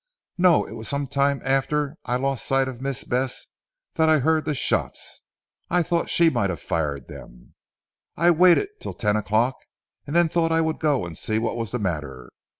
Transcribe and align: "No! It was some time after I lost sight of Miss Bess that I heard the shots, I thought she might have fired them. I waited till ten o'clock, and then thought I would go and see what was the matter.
"No! 0.39 0.65
It 0.65 0.71
was 0.73 0.87
some 0.87 1.05
time 1.05 1.43
after 1.45 1.95
I 2.05 2.15
lost 2.15 2.47
sight 2.47 2.67
of 2.67 2.81
Miss 2.81 3.03
Bess 3.03 3.45
that 3.93 4.09
I 4.09 4.17
heard 4.17 4.45
the 4.45 4.55
shots, 4.55 5.21
I 5.69 5.83
thought 5.83 6.09
she 6.09 6.27
might 6.27 6.49
have 6.49 6.59
fired 6.59 7.07
them. 7.07 7.53
I 8.17 8.31
waited 8.31 8.69
till 8.79 8.95
ten 8.95 9.15
o'clock, 9.15 9.57
and 10.07 10.15
then 10.15 10.27
thought 10.27 10.51
I 10.51 10.59
would 10.61 10.79
go 10.79 11.05
and 11.05 11.15
see 11.15 11.37
what 11.37 11.55
was 11.55 11.69
the 11.69 11.77
matter. 11.77 12.31